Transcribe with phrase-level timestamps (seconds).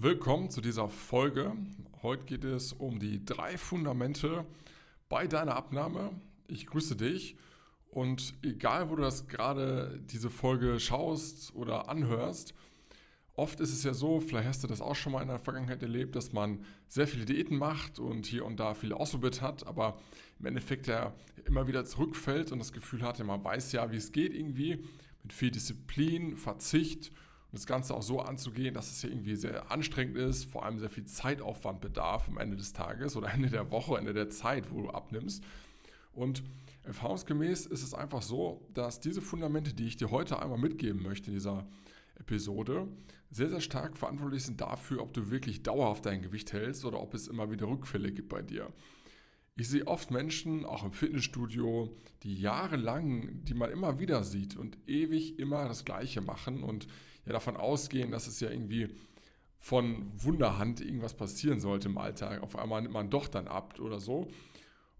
[0.00, 1.56] Willkommen zu dieser Folge.
[2.04, 4.46] Heute geht es um die drei Fundamente
[5.08, 6.12] bei deiner Abnahme.
[6.46, 7.36] Ich grüße dich
[7.90, 12.54] und egal, wo du das gerade diese Folge schaust oder anhörst,
[13.34, 15.82] oft ist es ja so, vielleicht hast du das auch schon mal in der Vergangenheit
[15.82, 19.98] erlebt, dass man sehr viele Diäten macht und hier und da viel ausprobiert hat, aber
[20.38, 21.12] im Endeffekt ja
[21.44, 24.84] immer wieder zurückfällt und das Gefühl hat, man weiß ja, wie es geht irgendwie,
[25.24, 27.10] mit viel Disziplin, Verzicht
[27.50, 30.78] und das Ganze auch so anzugehen, dass es ja irgendwie sehr anstrengend ist, vor allem
[30.78, 34.70] sehr viel Zeitaufwand bedarf am Ende des Tages oder Ende der Woche, Ende der Zeit,
[34.70, 35.42] wo du abnimmst.
[36.12, 36.42] Und
[36.82, 41.28] erfahrungsgemäß ist es einfach so, dass diese Fundamente, die ich dir heute einmal mitgeben möchte
[41.28, 41.66] in dieser
[42.16, 42.88] Episode,
[43.30, 47.14] sehr, sehr stark verantwortlich sind dafür, ob du wirklich dauerhaft dein Gewicht hältst oder ob
[47.14, 48.72] es immer wieder Rückfälle gibt bei dir.
[49.60, 54.78] Ich sehe oft Menschen, auch im Fitnessstudio, die jahrelang, die man immer wieder sieht und
[54.86, 56.86] ewig immer das Gleiche machen und
[57.26, 58.88] ja davon ausgehen, dass es ja irgendwie
[59.58, 62.44] von Wunderhand irgendwas passieren sollte im Alltag.
[62.44, 64.28] Auf einmal nimmt man doch dann ab oder so.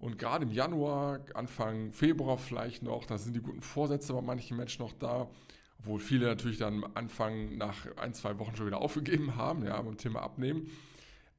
[0.00, 4.56] Und gerade im Januar, Anfang Februar vielleicht noch, da sind die guten Vorsätze bei manchen
[4.56, 5.30] Menschen noch da,
[5.78, 9.80] obwohl viele natürlich dann am Anfang nach ein, zwei Wochen schon wieder aufgegeben haben, ja,
[9.80, 10.68] beim Thema Abnehmen.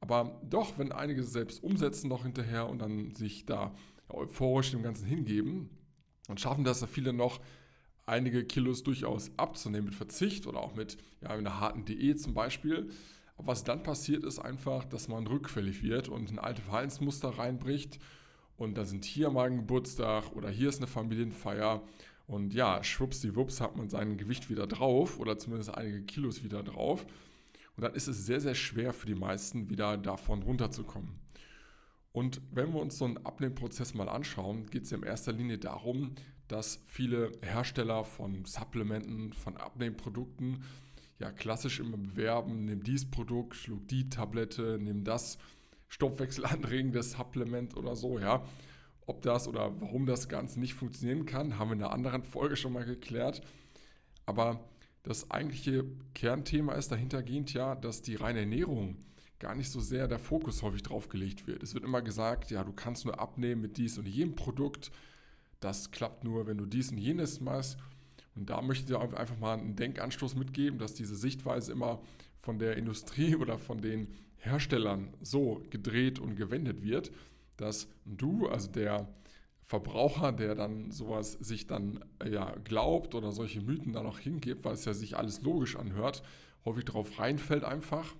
[0.00, 3.74] Aber doch, wenn einige selbst umsetzen noch hinterher und dann sich da
[4.08, 5.70] euphorisch dem Ganzen hingeben,
[6.26, 7.40] dann schaffen das ja viele noch,
[8.06, 12.90] einige Kilos durchaus abzunehmen mit Verzicht oder auch mit ja, einer harten Diät zum Beispiel.
[13.36, 17.98] Aber was dann passiert, ist einfach, dass man rückfällig wird und ein alte Verhaltensmuster reinbricht.
[18.56, 21.82] Und da sind hier mal ein Geburtstag oder hier ist eine Familienfeier.
[22.26, 27.06] Und ja, schwuppsdiwupps hat man sein Gewicht wieder drauf oder zumindest einige Kilos wieder drauf.
[27.76, 31.18] Und dann ist es sehr, sehr schwer für die meisten, wieder davon runterzukommen.
[32.12, 36.14] Und wenn wir uns so einen Abnehmprozess mal anschauen, geht es in erster Linie darum,
[36.48, 40.64] dass viele Hersteller von Supplementen, von Abnehmprodukten
[41.20, 45.38] ja klassisch immer bewerben, nimm dies Produkt, schlug die Tablette, nimm das
[45.88, 48.42] stoffwechselanregendes Supplement oder so, ja.
[49.06, 52.56] Ob das oder warum das Ganze nicht funktionieren kann, haben wir in einer anderen Folge
[52.56, 53.42] schon mal geklärt.
[54.24, 54.60] Aber
[55.02, 55.84] das eigentliche
[56.14, 58.96] Kernthema ist dahintergehend ja, dass die reine Ernährung
[59.38, 61.62] gar nicht so sehr der Fokus häufig drauf gelegt wird.
[61.62, 64.90] Es wird immer gesagt, ja, du kannst nur abnehmen mit dies und jenem Produkt.
[65.60, 67.78] Das klappt nur, wenn du dies und jenes machst.
[68.36, 72.00] Und da möchte ich dir einfach mal einen Denkanstoß mitgeben, dass diese Sichtweise immer
[72.36, 77.10] von der Industrie oder von den Herstellern so gedreht und gewendet wird,
[77.56, 79.08] dass du, also der
[79.70, 84.74] Verbraucher, der dann sowas sich dann ja glaubt oder solche Mythen dann auch hingibt, weil
[84.74, 86.24] es ja sich alles logisch anhört,
[86.64, 88.16] häufig darauf reinfällt einfach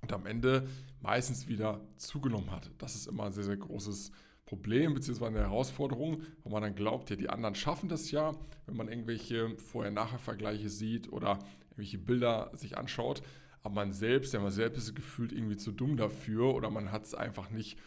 [0.00, 0.66] und am Ende
[1.00, 2.68] meistens wieder zugenommen hat.
[2.78, 4.10] Das ist immer ein sehr, sehr großes
[4.44, 5.26] Problem bzw.
[5.26, 8.32] eine Herausforderung, wo man dann glaubt, ja, die anderen schaffen das ja,
[8.66, 11.38] wenn man irgendwelche Vorher-Nachher-Vergleiche sieht oder
[11.70, 13.22] irgendwelche Bilder sich anschaut.
[13.62, 17.04] Aber man selbst, ja, man selbst ist gefühlt irgendwie zu dumm dafür oder man hat
[17.04, 17.78] es einfach nicht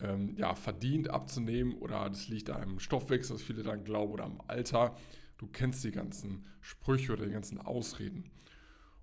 [0.00, 4.24] ähm, ja, verdient abzunehmen oder das liegt an einem Stoffwechsel, was viele dann glauben, oder
[4.24, 4.96] am Alter.
[5.38, 8.30] Du kennst die ganzen Sprüche oder die ganzen Ausreden.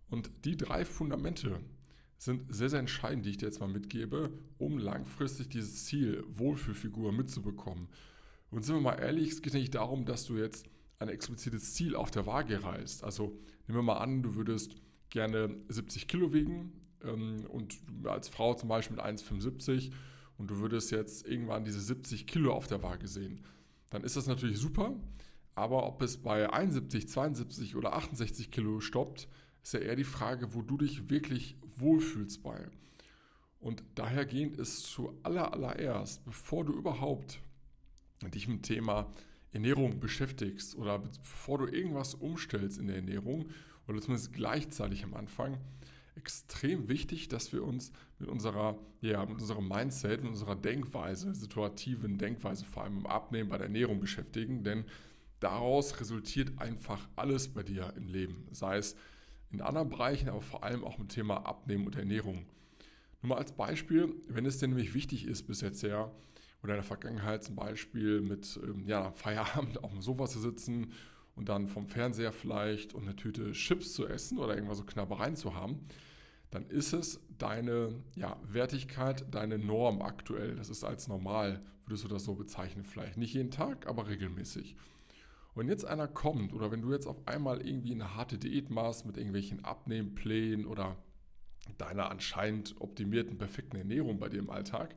[0.09, 1.59] Und die drei Fundamente
[2.17, 7.11] sind sehr, sehr entscheidend, die ich dir jetzt mal mitgebe, um langfristig dieses Ziel Wohlfühlfigur
[7.11, 7.87] mitzubekommen.
[8.51, 10.65] Und sind wir mal ehrlich, es geht nicht darum, dass du jetzt
[10.99, 13.03] ein explizites Ziel auf der Waage reißt.
[13.03, 14.75] Also nehmen wir mal an, du würdest
[15.09, 16.71] gerne 70 Kilo wiegen
[17.03, 19.91] ähm, und als Frau zum Beispiel mit 1,75
[20.37, 23.43] und du würdest jetzt irgendwann diese 70 Kilo auf der Waage sehen,
[23.89, 24.95] dann ist das natürlich super.
[25.55, 29.29] Aber ob es bei 71, 72 oder 68 Kilo stoppt,
[29.63, 32.69] ist ja eher die Frage, wo du dich wirklich wohlfühlst bei.
[33.59, 37.39] Und dahergehend ist zu allererst, bevor du überhaupt
[38.33, 39.11] dich mit dem Thema
[39.53, 43.49] Ernährung beschäftigst oder bevor du irgendwas umstellst in der Ernährung
[43.87, 45.57] oder zumindest gleichzeitig am Anfang,
[46.15, 52.17] extrem wichtig, dass wir uns mit unserer, ja, mit unserem Mindset, mit unserer Denkweise, situativen
[52.17, 54.85] Denkweise, vor allem im Abnehmen bei der Ernährung beschäftigen, denn
[55.39, 58.95] daraus resultiert einfach alles bei dir im Leben, sei es
[59.51, 62.45] in anderen Bereichen, aber vor allem auch im Thema Abnehmen und Ernährung.
[63.21, 66.11] Nur mal als Beispiel, wenn es dir nämlich wichtig ist, bis jetzt ja,
[66.63, 70.93] oder in der Vergangenheit zum Beispiel mit ähm, ja, Feierabend auf dem Sofa zu sitzen
[71.35, 75.35] und dann vom Fernseher vielleicht und eine Tüte Chips zu essen oder irgendwas so Knabbereien
[75.35, 75.87] zu haben,
[76.51, 80.55] dann ist es deine ja, Wertigkeit, deine Norm aktuell.
[80.55, 83.17] Das ist als normal, würdest du das so bezeichnen vielleicht.
[83.17, 84.77] Nicht jeden Tag, aber regelmäßig.
[85.53, 88.69] Und wenn jetzt einer kommt oder wenn du jetzt auf einmal irgendwie eine harte Diät
[88.69, 90.97] machst mit irgendwelchen Abnehmplänen oder
[91.77, 94.95] deiner anscheinend optimierten, perfekten Ernährung bei dir im Alltag,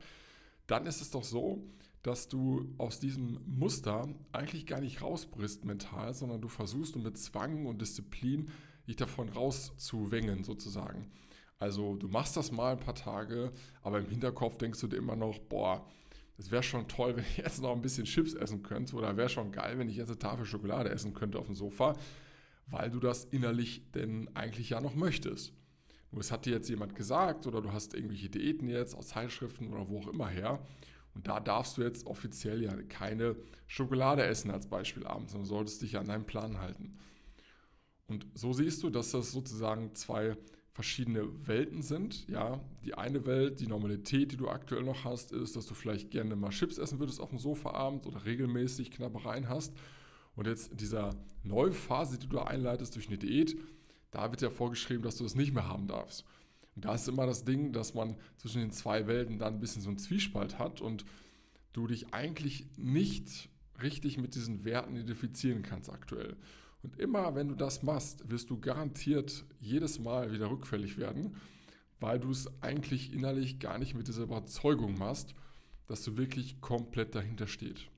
[0.69, 1.63] dann ist es doch so,
[2.03, 7.65] dass du aus diesem Muster eigentlich gar nicht rausbrichst mental, sondern du versuchst mit Zwang
[7.65, 8.49] und Disziplin
[8.87, 11.11] dich davon rauszuwängen sozusagen.
[11.57, 13.51] Also du machst das mal ein paar Tage,
[13.81, 15.85] aber im Hinterkopf denkst du dir immer noch, boah,
[16.37, 19.29] es wäre schon toll, wenn ich jetzt noch ein bisschen Chips essen könnte oder wäre
[19.29, 21.97] schon geil, wenn ich jetzt eine Tafel Schokolade essen könnte auf dem Sofa,
[22.67, 25.53] weil du das innerlich denn eigentlich ja noch möchtest.
[26.11, 29.71] Nur es hat dir jetzt jemand gesagt oder du hast irgendwelche Diäten jetzt aus Zeitschriften
[29.71, 30.59] oder wo auch immer her
[31.13, 33.35] und da darfst du jetzt offiziell ja keine
[33.67, 36.97] Schokolade essen als Beispiel abends, sondern solltest dich an deinen Plan halten.
[38.07, 40.37] Und so siehst du, dass das sozusagen zwei
[40.71, 42.27] verschiedene Welten sind.
[42.29, 46.09] Ja, die eine Welt, die Normalität, die du aktuell noch hast, ist, dass du vielleicht
[46.09, 49.73] gerne mal Chips essen würdest auf dem Sofa abends oder regelmäßig Knabbereien hast.
[50.35, 53.57] Und jetzt in dieser neuen Phase, die du einleitest durch eine Diät,
[54.11, 56.25] da wird ja vorgeschrieben, dass du das nicht mehr haben darfst.
[56.75, 59.81] Und da ist immer das Ding, dass man zwischen den zwei Welten dann ein bisschen
[59.81, 61.05] so einen Zwiespalt hat und
[61.73, 63.49] du dich eigentlich nicht
[63.81, 66.37] richtig mit diesen Werten identifizieren kannst aktuell.
[66.81, 71.35] Und immer wenn du das machst, wirst du garantiert jedes Mal wieder rückfällig werden,
[71.99, 75.35] weil du es eigentlich innerlich gar nicht mit dieser Überzeugung machst,
[75.87, 77.89] dass du wirklich komplett dahinter steht,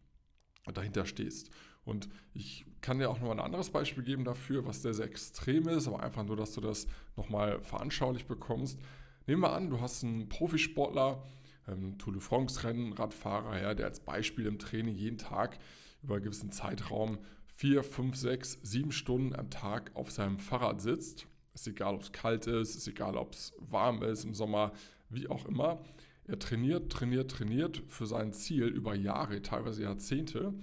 [0.74, 1.52] dahinter stehst.
[1.84, 5.06] Und ich kann dir auch noch mal ein anderes Beispiel geben dafür, was sehr, sehr
[5.06, 8.80] extrem ist, aber einfach nur, dass du das nochmal veranschaulich bekommst.
[9.28, 11.24] Nehmen wir an, du hast einen Profisportler,
[11.68, 15.60] ähm, Tour de France-Rennen, Radfahrer, ja, der als Beispiel im Training jeden Tag
[16.04, 21.28] über einen gewissen Zeitraum vier, fünf, sechs, sieben Stunden am Tag auf seinem Fahrrad sitzt.
[21.54, 24.72] Ist egal, ob es kalt ist, ist egal, ob es warm ist im Sommer,
[25.10, 25.80] wie auch immer.
[26.26, 30.54] Er trainiert, trainiert, trainiert für sein Ziel über Jahre, teilweise Jahrzehnte.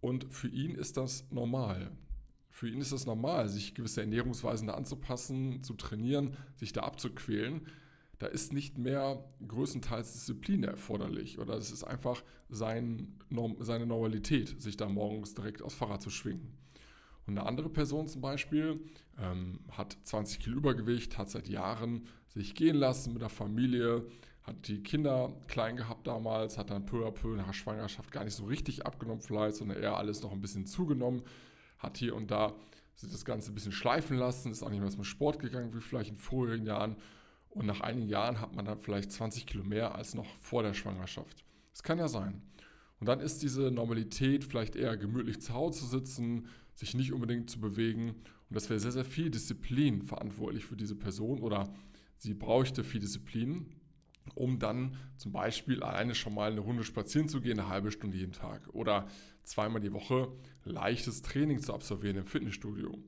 [0.00, 1.90] Und für ihn ist das normal.
[2.48, 7.66] Für ihn ist es normal, sich gewisse Ernährungsweisen da anzupassen, zu trainieren, sich da abzuquälen
[8.20, 13.18] da ist nicht mehr größtenteils Disziplin erforderlich oder es ist einfach sein,
[13.60, 16.52] seine Normalität, sich da morgens direkt aufs Fahrrad zu schwingen.
[17.26, 18.78] Und eine andere Person zum Beispiel
[19.18, 24.06] ähm, hat 20 Kilo Übergewicht, hat seit Jahren sich gehen lassen mit der Familie,
[24.50, 28.34] hat die Kinder klein gehabt damals, hat dann peu à peu nach Schwangerschaft gar nicht
[28.34, 31.22] so richtig abgenommen vielleicht, sondern eher alles noch ein bisschen zugenommen,
[31.78, 32.54] hat hier und da
[32.96, 35.80] sich das Ganze ein bisschen schleifen lassen, ist auch nicht mehr zum Sport gegangen wie
[35.80, 36.96] vielleicht in vorherigen Jahren
[37.50, 40.74] und nach einigen Jahren hat man dann vielleicht 20 Kilo mehr als noch vor der
[40.74, 41.44] Schwangerschaft.
[41.70, 42.42] Das kann ja sein.
[42.98, 47.48] Und dann ist diese Normalität vielleicht eher gemütlich zu Hause zu sitzen, sich nicht unbedingt
[47.48, 48.10] zu bewegen.
[48.10, 51.72] Und das wäre sehr, sehr viel Disziplin verantwortlich für diese Person oder
[52.18, 53.79] sie bräuchte viel Disziplin,
[54.34, 58.16] um dann zum Beispiel alleine schon mal eine Runde spazieren zu gehen, eine halbe Stunde
[58.16, 59.06] jeden Tag oder
[59.42, 60.32] zweimal die Woche
[60.64, 62.98] leichtes Training zu absolvieren im Fitnessstudio.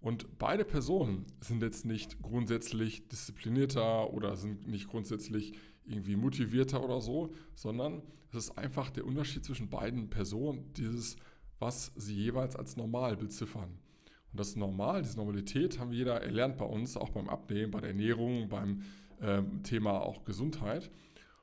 [0.00, 5.52] Und beide Personen sind jetzt nicht grundsätzlich disziplinierter oder sind nicht grundsätzlich
[5.84, 11.16] irgendwie motivierter oder so, sondern es ist einfach der Unterschied zwischen beiden Personen, dieses,
[11.58, 13.78] was sie jeweils als normal beziffern.
[14.32, 17.80] Und das Normal, diese Normalität haben wir jeder erlernt bei uns, auch beim Abnehmen, bei
[17.80, 18.82] der Ernährung, beim
[19.22, 20.90] ähm, Thema auch Gesundheit.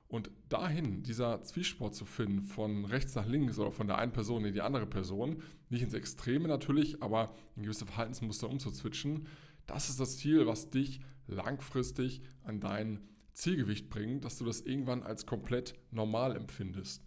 [0.10, 4.46] Und dahin, dieser Zwiesport zu finden, von rechts nach links oder von der einen Person
[4.46, 9.28] in die andere Person, nicht ins Extreme natürlich, aber in gewisse Verhaltensmuster umzuzwitschen,
[9.66, 13.02] das ist das Ziel, was dich langfristig an dein
[13.34, 17.04] Zielgewicht bringt, dass du das irgendwann als komplett normal empfindest.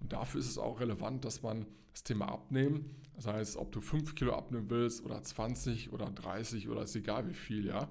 [0.00, 3.80] Und dafür ist es auch relevant, dass man das Thema Abnehmen, das heißt, ob du
[3.80, 7.88] 5 Kilo abnehmen willst oder 20 oder 30 oder ist egal wie viel, ja,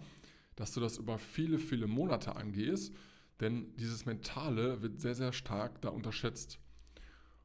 [0.59, 2.94] dass du das über viele, viele Monate angehst
[3.39, 6.59] denn dieses Mentale wird sehr, sehr stark da unterschätzt.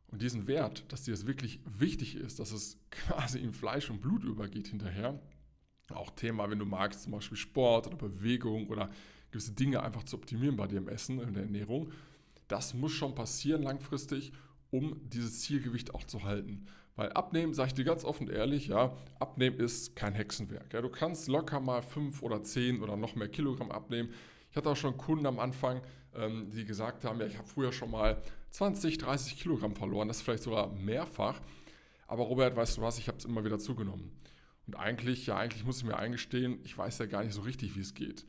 [0.08, 4.00] Und diesen Wert, dass dir das wirklich wichtig ist, dass es quasi in Fleisch und
[4.00, 5.20] Blut übergeht hinterher,
[5.90, 8.90] auch Thema, wenn du magst, zum Beispiel Sport oder Bewegung oder
[9.30, 11.92] gewisse Dinge einfach zu optimieren bei dir im Essen, in der Ernährung,
[12.48, 14.32] das muss schon passieren langfristig,
[14.70, 16.66] um dieses Zielgewicht auch zu halten.
[16.96, 20.72] Weil abnehmen, sage ich dir ganz offen ehrlich, ja, abnehmen ist kein Hexenwerk.
[20.72, 24.10] Ja, du kannst locker mal fünf oder zehn oder noch mehr Kilogramm abnehmen.
[24.50, 25.82] Ich hatte auch schon Kunden am Anfang,
[26.14, 30.22] ähm, die gesagt haben, ja, ich habe früher schon mal 20, 30 Kilogramm verloren, das
[30.22, 31.40] vielleicht sogar mehrfach.
[32.06, 34.12] Aber Robert, weißt du was, ich habe es immer wieder zugenommen.
[34.66, 37.74] Und eigentlich, ja, eigentlich muss ich mir eingestehen, ich weiß ja gar nicht so richtig,
[37.74, 38.24] wie es geht.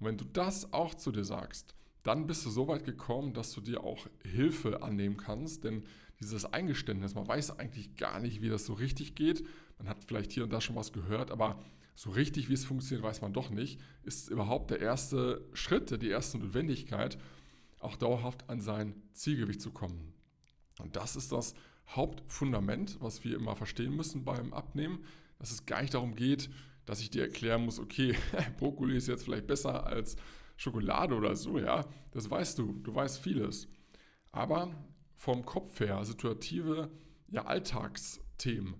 [0.00, 3.52] Und wenn du das auch zu dir sagst, dann bist du so weit gekommen, dass
[3.52, 5.84] du dir auch Hilfe annehmen kannst, denn
[6.20, 9.44] dieses Eingeständnis, man weiß eigentlich gar nicht, wie das so richtig geht.
[9.78, 11.58] Man hat vielleicht hier und da schon was gehört, aber
[11.94, 16.08] so richtig, wie es funktioniert, weiß man doch nicht, ist überhaupt der erste Schritt, die
[16.08, 17.18] erste Notwendigkeit,
[17.78, 20.12] auch dauerhaft an sein Zielgewicht zu kommen.
[20.78, 21.54] Und das ist das
[21.88, 25.04] Hauptfundament, was wir immer verstehen müssen beim Abnehmen,
[25.38, 26.50] dass es gar nicht darum geht,
[26.84, 28.14] dass ich dir erklären muss, okay,
[28.58, 30.16] Brokkoli ist jetzt vielleicht besser als
[30.56, 33.68] Schokolade oder so, ja, das weißt du, du weißt vieles.
[34.32, 34.74] Aber
[35.20, 36.90] vom Kopf her, situative
[37.28, 38.74] ja, Alltagsthemen,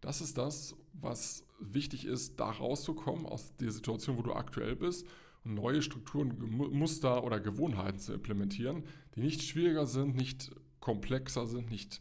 [0.00, 5.06] das ist das, was wichtig ist, da rauszukommen aus der Situation, wo du aktuell bist
[5.44, 8.82] und neue Strukturen, Muster oder Gewohnheiten zu implementieren,
[9.14, 12.00] die nicht schwieriger sind, nicht komplexer sind, nicht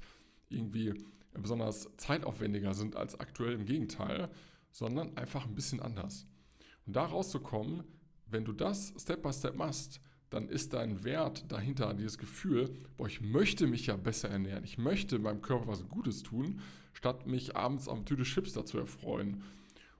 [0.49, 0.95] irgendwie
[1.35, 4.31] besonders zeitaufwendiger sind als aktuell im Gegenteil,
[4.71, 6.25] sondern einfach ein bisschen anders.
[6.87, 7.83] Und da rauszukommen,
[8.25, 10.01] wenn du das Step by Step machst,
[10.33, 14.77] dann ist dein Wert dahinter, dieses Gefühl, boah, ich möchte mich ja besser ernähren, ich
[14.77, 16.59] möchte meinem Körper was Gutes tun,
[16.93, 19.43] statt mich abends am Tüte Chips dazu erfreuen.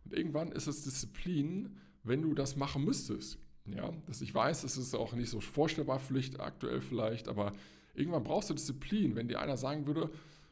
[0.04, 3.38] Und irgendwann ist es Disziplin, wenn du das machen müsstest.
[3.66, 7.54] Ja, dass ich weiß, es ist auch nicht so vorstellbar Pflicht aktuell vielleicht, aber
[7.94, 10.10] irgendwann brauchst du Disziplin, wenn dir einer sagen würde,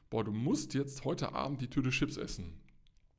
[0.10, 2.54] boah, du musst jetzt heute Abend die Tüte Chips essen.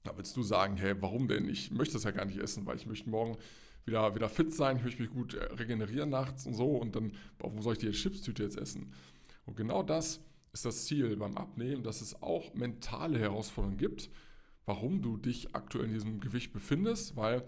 [0.05, 1.49] Da willst du sagen, hey, warum denn?
[1.49, 3.37] Ich möchte das ja gar nicht essen, weil ich möchte morgen
[3.85, 7.13] wieder, wieder fit sein, ich möchte mich gut äh, regenerieren nachts und so und dann,
[7.39, 8.93] wo soll ich die Chipstüte jetzt essen?
[9.45, 10.21] Und genau das
[10.53, 14.11] ist das Ziel beim Abnehmen, dass es auch mentale Herausforderungen gibt,
[14.67, 17.45] warum du dich aktuell in diesem Gewicht befindest, weil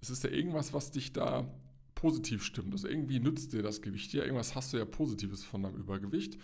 [0.00, 1.52] es ist ja irgendwas, was dich da
[1.94, 2.72] positiv stimmt.
[2.72, 6.38] Also irgendwie nützt dir das Gewicht ja, irgendwas hast du ja Positives von deinem Übergewicht.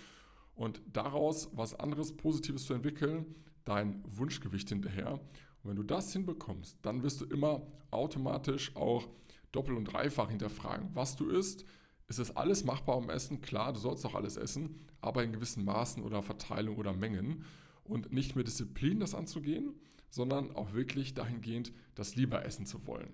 [0.55, 5.13] Und daraus was anderes Positives zu entwickeln, dein Wunschgewicht hinterher.
[5.13, 9.09] Und wenn du das hinbekommst, dann wirst du immer automatisch auch
[9.53, 11.65] doppelt und dreifach hinterfragen, was du isst.
[12.09, 13.41] Ist das alles machbar am Essen?
[13.41, 17.45] Klar, du sollst auch alles essen, aber in gewissen Maßen oder Verteilung oder Mengen.
[17.85, 19.75] Und nicht mit Disziplin das anzugehen,
[20.11, 23.13] sondern auch wirklich dahingehend, das lieber essen zu wollen.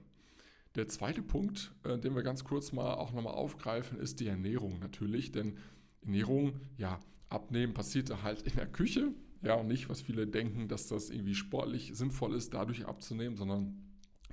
[0.74, 4.78] Der zweite Punkt, äh, den wir ganz kurz mal auch nochmal aufgreifen, ist die Ernährung
[4.78, 5.32] natürlich.
[5.32, 5.58] Denn
[6.02, 9.12] Ernährung, ja, abnehmen passiert halt in der Küche.
[9.42, 13.82] Ja, und nicht, was viele denken, dass das irgendwie sportlich sinnvoll ist, dadurch abzunehmen, sondern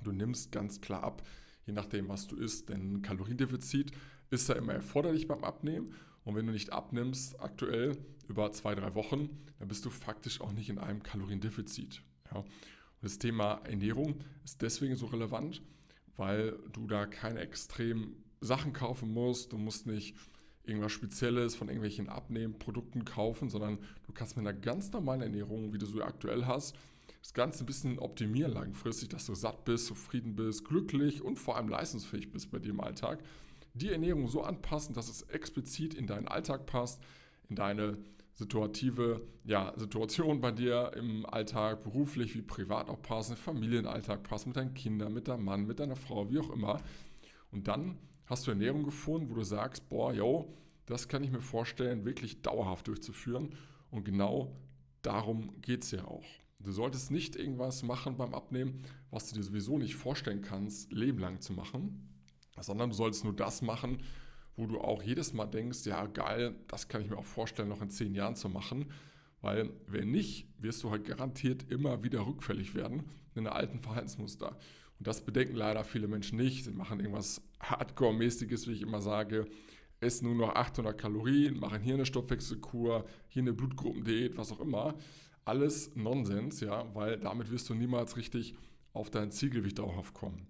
[0.02, 1.22] du nimmst ganz klar ab,
[1.66, 2.68] je nachdem, was du isst.
[2.68, 3.92] Denn Kaloriendefizit
[4.30, 5.94] ist ja immer erforderlich beim Abnehmen.
[6.24, 7.96] Und wenn du nicht abnimmst, aktuell
[8.28, 9.28] über zwei, drei Wochen,
[9.58, 12.02] dann bist du faktisch auch nicht in einem Kaloriendefizit.
[12.32, 12.38] Ja.
[12.38, 12.48] Und
[13.02, 15.62] das Thema Ernährung ist deswegen so relevant,
[16.16, 19.52] weil du da keine extremen Sachen kaufen musst.
[19.52, 20.16] Du musst nicht
[20.64, 25.78] irgendwas Spezielles von irgendwelchen Abnehmprodukten kaufen, sondern du kannst mit einer ganz normalen Ernährung, wie
[25.78, 26.74] du sie aktuell hast,
[27.20, 31.56] das Ganze ein bisschen optimieren langfristig, dass du satt bist, zufrieden bist, glücklich und vor
[31.56, 33.22] allem leistungsfähig bist bei dir im Alltag.
[33.74, 37.02] Die Ernährung so anpassen, dass es explizit in deinen Alltag passt,
[37.48, 37.98] in deine
[38.34, 44.56] situative ja, Situation bei dir im Alltag, beruflich wie privat auch passen, Familienalltag passen, mit
[44.56, 46.80] deinen Kindern, mit deinem Mann, mit deiner Frau, wie auch immer.
[47.52, 47.96] Und dann
[48.26, 50.52] hast du Ernährung gefunden, wo du sagst, boah, yo,
[50.86, 53.54] das kann ich mir vorstellen, wirklich dauerhaft durchzuführen.
[53.90, 54.56] Und genau
[55.02, 56.24] darum geht es ja auch.
[56.64, 61.40] Du solltest nicht irgendwas machen beim Abnehmen, was du dir sowieso nicht vorstellen kannst, lebenlang
[61.42, 62.08] zu machen,
[62.58, 63.98] sondern du solltest nur das machen,
[64.56, 67.82] wo du auch jedes Mal denkst, ja geil, das kann ich mir auch vorstellen, noch
[67.82, 68.86] in zehn Jahren zu machen.
[69.42, 73.02] Weil wenn nicht, wirst du halt garantiert immer wieder rückfällig werden
[73.34, 74.56] in alten Verhaltensmuster.
[74.98, 76.64] Und das bedenken leider viele Menschen nicht.
[76.64, 79.46] Sie machen irgendwas Hardcore-mäßiges, wie ich immer sage,
[80.00, 84.94] essen nur noch 800 Kalorien, machen hier eine Stoffwechselkur, hier eine Blutgruppendiät, was auch immer.
[85.44, 88.54] Alles Nonsens, ja, weil damit wirst du niemals richtig
[88.92, 90.46] auf dein Zielgewicht dauerhaft kommen.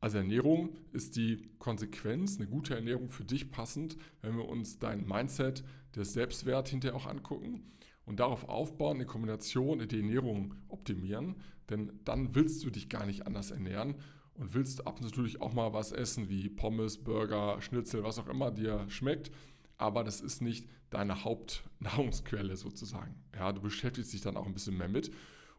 [0.00, 5.06] Also Ernährung ist die Konsequenz, eine gute Ernährung für dich passend, wenn wir uns dein
[5.06, 7.64] Mindset, der Selbstwert hinterher auch angucken
[8.04, 11.36] und darauf aufbauen, in Kombination die Ernährung optimieren,
[11.70, 13.96] denn dann willst du dich gar nicht anders ernähren
[14.34, 18.18] und willst ab und zu natürlich auch mal was essen wie Pommes, Burger, Schnitzel, was
[18.18, 19.30] auch immer dir schmeckt,
[19.78, 23.14] aber das ist nicht deine Hauptnahrungsquelle sozusagen.
[23.34, 25.10] Ja, du beschäftigst dich dann auch ein bisschen mehr mit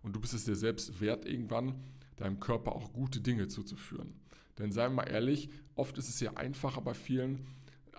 [0.01, 1.75] und du bist es dir selbst wert, irgendwann
[2.15, 4.19] deinem Körper auch gute Dinge zuzuführen.
[4.57, 7.45] Denn seien wir mal ehrlich, oft ist es ja einfacher bei vielen,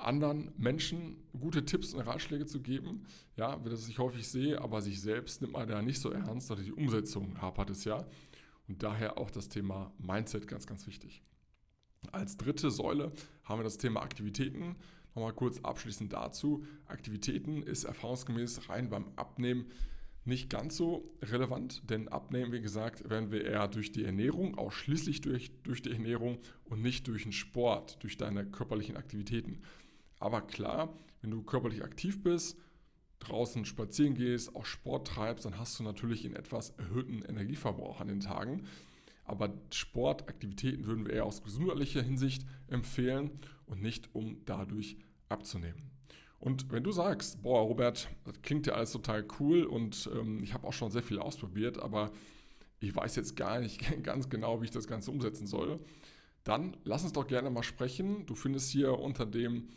[0.01, 3.05] anderen Menschen gute Tipps und Ratschläge zu geben,
[3.37, 6.51] ja, wie das ich häufig sehe, aber sich selbst nimmt man da nicht so ernst,
[6.51, 8.07] oder die Umsetzung hapert es ja.
[8.69, 11.23] Und daher auch das Thema Mindset ganz, ganz wichtig.
[12.13, 13.13] Als dritte Säule
[13.45, 14.77] haben wir das Thema Aktivitäten.
[15.19, 16.65] Nochmal kurz abschließend dazu.
[16.87, 19.67] Aktivitäten ist erfahrungsgemäß rein beim Abnehmen
[20.25, 25.21] nicht ganz so relevant, denn abnehmen, wie gesagt, werden wir eher durch die Ernährung, ausschließlich
[25.23, 29.63] durch, durch die Ernährung und nicht durch den Sport, durch deine körperlichen Aktivitäten.
[30.21, 32.57] Aber klar, wenn du körperlich aktiv bist,
[33.19, 38.07] draußen spazieren gehst, auch Sport treibst, dann hast du natürlich einen etwas erhöhten Energieverbrauch an
[38.07, 38.69] den Tagen.
[39.25, 43.33] Aber Sportaktivitäten würden wir eher aus gesundheitlicher Hinsicht empfehlen
[43.67, 44.97] und nicht um dadurch
[45.29, 45.91] abzunehmen.
[46.41, 50.55] Und wenn du sagst, boah, Robert, das klingt ja alles total cool und ähm, ich
[50.55, 52.13] habe auch schon sehr viel ausprobiert, aber
[52.81, 55.81] ich weiß jetzt gar nicht ganz genau, wie ich das Ganze umsetzen soll,
[56.45, 58.25] dann lass uns doch gerne mal sprechen.
[58.27, 59.69] Du findest hier unter dem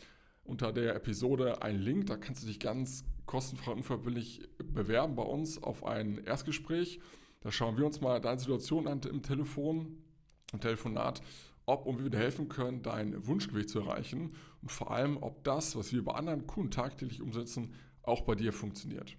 [0.44, 5.24] unter der Episode einen Link, da kannst du dich ganz kostenfrei und unverbindlich bewerben bei
[5.24, 7.00] uns auf ein Erstgespräch.
[7.42, 9.98] Da schauen wir uns mal deine Situation an im Telefon,
[10.52, 11.22] im Telefonat
[11.72, 15.44] ob und wie wir dir helfen können, dein Wunschgewicht zu erreichen und vor allem, ob
[15.44, 17.74] das, was wir bei anderen Kunden tagtäglich umsetzen,
[18.04, 19.16] auch bei dir funktioniert.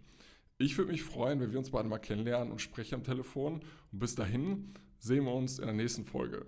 [0.59, 3.63] Ich würde mich freuen, wenn wir uns beide mal kennenlernen und sprechen am Telefon.
[3.91, 6.47] Und bis dahin sehen wir uns in der nächsten Folge.